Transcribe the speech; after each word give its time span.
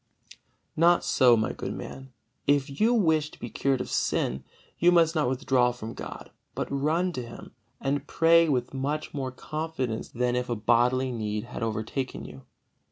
Not 0.75 1.03
so, 1.03 1.37
my 1.37 1.53
good 1.53 1.75
man! 1.75 2.11
If 2.47 2.81
you 2.81 2.91
wish 2.91 3.29
to 3.29 3.39
be 3.39 3.51
cured 3.51 3.81
of 3.81 3.91
sin, 3.91 4.43
you 4.79 4.91
must 4.91 5.13
not 5.13 5.29
withdraw 5.29 5.71
from 5.71 5.93
God, 5.93 6.31
but 6.55 6.67
run 6.71 7.11
to 7.11 7.21
Him, 7.21 7.51
and 7.79 8.07
pray 8.07 8.49
with 8.49 8.73
much 8.73 9.13
more 9.13 9.29
confidence 9.31 10.09
than 10.09 10.35
if 10.35 10.49
a 10.49 10.55
bodily 10.55 11.11
need 11.11 11.43
had 11.43 11.61
overtaken 11.61 12.25
you. 12.25 12.45